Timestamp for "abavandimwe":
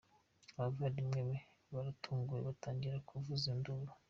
0.57-1.19